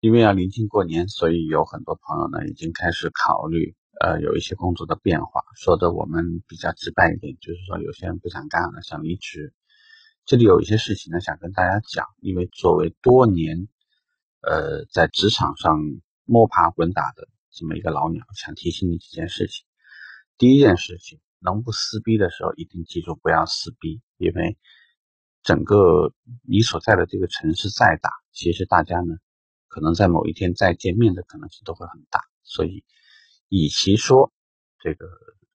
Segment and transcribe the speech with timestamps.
[0.00, 5.42] 因为要临近过年，所以有很多朋友呢已经开始考虑，呃，有一些工作的变化。
[5.56, 9.52] 说的我们比较直白一点，就是说有些人不想干了，想离职。
[10.24, 12.06] 这里有一些事情呢，想跟大家讲。
[12.20, 13.68] 因为作为多年，
[14.40, 15.78] 呃，在职场上
[16.24, 19.66] 摸爬滚打的这么一个老鸟，想提醒你几件事情。
[20.38, 24.56] 第一件事情，能不撕逼的时候，一定记住不要撕逼，因为
[25.42, 26.14] 整个
[26.48, 29.16] 你所在的这个城市再大，其实大家呢。
[29.70, 32.84] 可能在某一天再见面的可能性都会很大，所以，
[33.48, 34.32] 与其说
[34.80, 35.06] 这个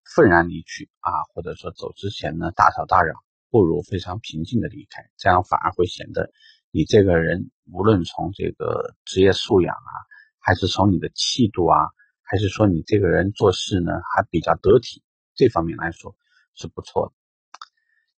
[0.05, 3.13] 愤然离去啊，或者说走之前呢大吵大嚷，
[3.49, 6.31] 不如非常平静的离开，这样反而会显得
[6.71, 9.91] 你这个人无论从这个职业素养啊，
[10.39, 11.77] 还是从你的气度啊，
[12.21, 15.03] 还是说你这个人做事呢还比较得体，
[15.35, 16.15] 这方面来说
[16.53, 17.13] 是不错的。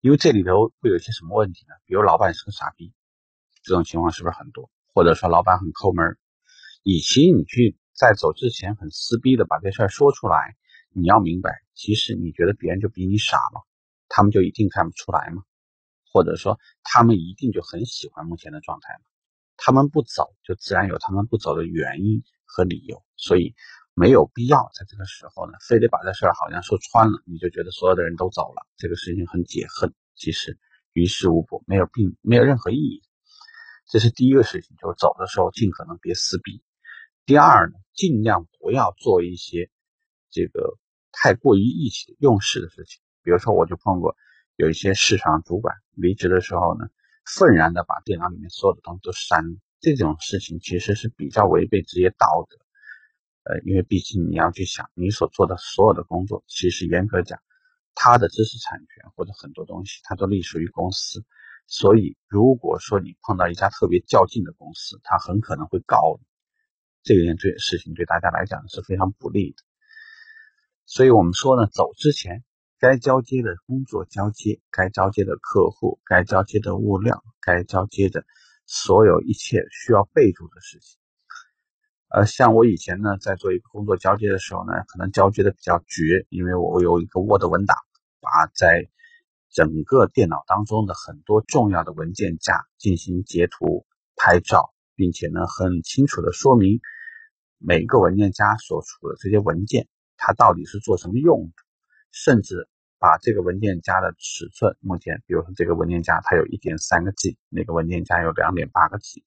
[0.01, 1.73] 因为这里头会有一些什么问题呢？
[1.85, 2.93] 比如老板是个傻逼，
[3.63, 4.69] 这种情况是不是很多？
[4.97, 6.17] 或者说老板很抠门，
[6.81, 10.55] 与其你去在走之前很撕逼的把这事说出来，
[10.91, 13.61] 你要明白，其实你觉得别人就比你傻吗？
[14.09, 15.43] 他们就一定看不出来吗？
[16.11, 19.01] 或者说他们一定就很喜欢目前的状态吗？
[19.55, 23.53] 他们不走，就自然有他们不走的原因和理由，所以
[23.93, 30.57] 没有必要在这个时候呢，非得把这事好像说穿了，你就觉得所有的人都走了，这个事情很解恨，其实
[30.93, 33.03] 于事无补，没有并没有任何意义。
[33.87, 36.61] 这是第一个事情，就是走的时候尽可能别撕逼。
[37.25, 39.69] 第二呢，尽量不要做一些
[40.29, 40.77] 这个
[41.11, 43.01] 太过于意气用事的事情。
[43.23, 44.15] 比如说，我就碰过
[44.55, 46.87] 有一些市场主管离职的时候呢，
[47.25, 49.57] 愤然的把电脑里面所有的东西都删了。
[49.79, 52.57] 这种事情其实是比较违背职业道德。
[53.43, 57.39] 呃，因为毕竟你要去想，你所做的所有的工作，其实严格讲，
[57.95, 61.23] 他的知识产权或者很多东西，它都隶属于公司。
[61.69, 66.25] 所以，如果说你碰到一家特别较劲的公司，他很可能会告你。
[67.03, 69.57] 这件对事情对大家来讲是非常不利的。
[70.85, 72.45] 所以我们说呢，走之前
[72.79, 78.23] 该交接的工作交接，该交接的客户，该交接的物料，该交接的
[78.65, 80.97] 所有一切需要备注的事情。
[82.07, 87.75] 呃，像我以前呢，在做一个工作交接的时候呢，可能交接的比较绝，因为我有一个 Word 文档，
[88.21, 88.89] 把在。
[89.57, 96.79] 整个电脑当中的很多重要的文件夹进行截图、拍照，并且呢很清楚的说明
[97.57, 101.63] 每个文件夹所处的这些文件它到底是做什么用的，
[102.11, 102.69] 甚至
[102.99, 109.23] 把这个文件夹的尺寸，目前比如说这个文件夹它有一点三个 G，那个文件夹有两点八个 G，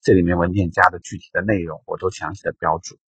[0.00, 3.00] 这里面文件夹的具体的内容我都详细的标注。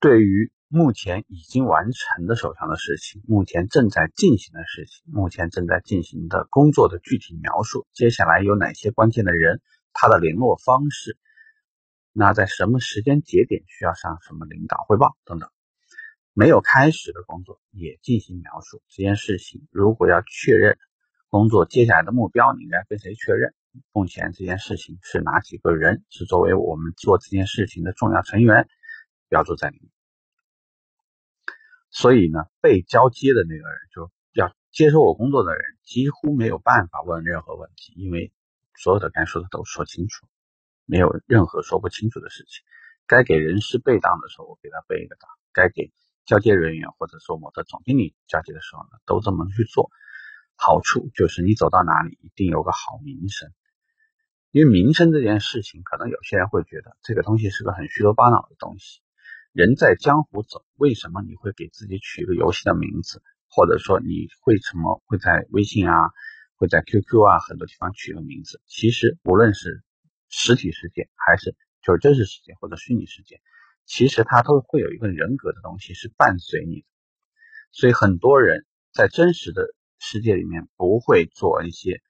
[0.00, 9.60] 对于目前已经完成的手上的事情，目前正在进行的事情，目前正在进行的工作的具体描述，接下来有哪些关键的人，
[9.92, 11.18] 他的联络方式，
[12.10, 15.50] 那在什么时间节点需要向什么领导汇报等等。
[16.32, 18.82] 没有开始的工作也进行描述。
[18.88, 20.78] 这件事情如果要确认
[21.28, 23.52] 工作接下来的目标，你应该跟谁确认？
[23.92, 28.66] 目前这件事情是哪几个人是作为我们做这件事情的重要成员，
[29.28, 29.90] 标注在里面。
[31.92, 38.32] 所以呢，被交接的那个人就要接受我工作的人，几乎没有办法问任何问题，因为
[38.74, 40.26] 所有的该说的都说清楚，
[40.86, 42.64] 没有任何说不清楚的事情。
[43.06, 45.92] 该给人事备档的时候，我给他备一个档；该给
[46.24, 49.90] 交接人员或者说某的总经理交接的时候呢，都这么去做。
[50.56, 53.52] 好处就是你走到哪里一定有个好名声，
[54.50, 59.01] 因为名声这件事情，可能有些人会觉得这个东西是个很虚头巴脑的东西。
[59.52, 65.94] 人在江湖走，为什么你会给自己取一个游戏的名字，或者说你会什么会在微信啊，
[66.56, 68.62] 会在 QQ 啊很多地方取个名字？
[68.66, 69.82] 其实无论是
[70.30, 73.42] 实体世界还是就是真实世界或者虚拟世界，
[73.84, 76.86] 其实它都会有一个人格的东西是伴随你的。
[77.72, 78.64] 所以很多人
[78.94, 82.00] 在真实的世界里面不会做一些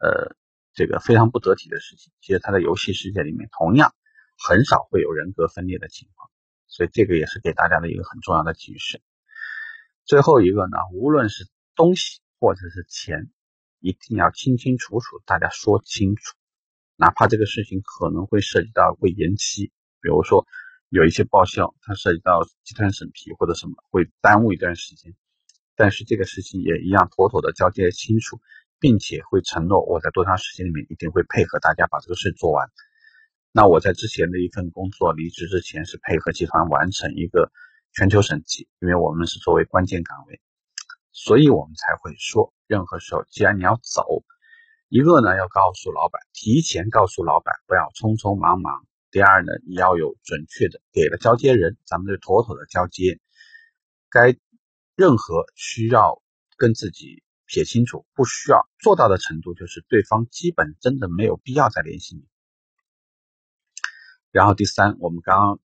[0.00, 0.36] 呃
[0.74, 3.94] 这个非常不得体的事情，其实他在游戏世界里面同样
[4.36, 6.30] 很少会有人格分裂的情况。
[6.66, 9.00] 所以这个也是给大家的一个很重要的提示。
[10.04, 13.30] 最后一个呢，无论是东西或者是钱，
[13.80, 16.36] 一定要清清楚楚，大家说清楚。
[16.96, 20.46] 哪怕这个事情可能会涉及到会延期，比如说
[20.88, 25.14] 有一些报销，它涉及到集团审批或者什么，会耽误一段时间。
[25.74, 28.40] 但是这个事情也一样妥妥的交接清楚，
[28.78, 32.70] 并且会承诺我在多长时间里面一定会配合大家把这个事做完。
[33.56, 37.52] 那我在之前的一份工作离职之前，是配合集团完成一个
[37.92, 40.40] 全球审计，因为我们是作为关键岗位，
[41.12, 44.24] 所以我们才会说，任何时候既然你要走，
[44.88, 48.88] 一个呢要告诉老板，提前告诉老板，不要匆匆忙忙。
[49.12, 53.20] 第二呢，你要有准确的给了交接人，咱们就妥妥的交接。
[54.10, 54.36] 该
[54.96, 56.20] 任何需要
[56.56, 62.26] 跟自己撇清楚，不需要做到的程度，就是对方基本真的没有必要再联系你。
[64.34, 65.60] 然后第三，我们刚刚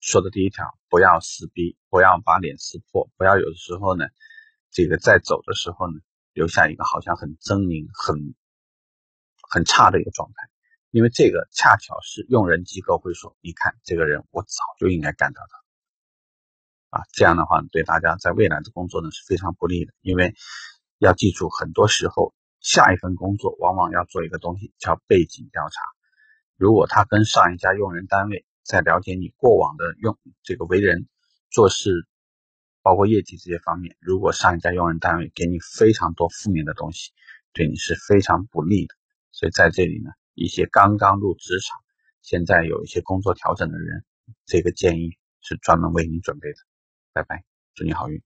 [0.00, 4.06] 说的第一条，不要撕逼，不要把脸撕破，不要有的时候呢，
[4.70, 6.00] 这个在走的时候呢，
[6.32, 8.34] 留下一个好像很狰狞、很
[9.50, 10.48] 很差的一个状态。
[10.92, 15.42] 因为这个恰巧是用人机构会说，你看这个人，我早就应该干掉
[16.90, 19.92] 他，啊，这样的话对大家在未来的工作呢是非常不利的。
[20.00, 20.34] 因为
[20.96, 25.82] 要记住，很多时候下一份工作往往要做一个东西叫背景调查。
[26.56, 31.08] 如果他跟上一家用人单位在了解你过往的用这个为人
[31.50, 32.06] 做事，
[32.82, 37.12] 包括业绩这些方面，如果上一家用人单位给你非常多负面的东西，
[37.52, 38.94] 对你是非常不利的。
[39.32, 40.10] 所以在这里呢。
[40.36, 41.78] 一些刚刚入职场，
[42.20, 44.04] 现在有一些工作调整的人，
[44.46, 46.56] 这个建议是专门为你准备的。
[47.12, 47.44] 拜拜，
[47.76, 48.20] 祝你好运。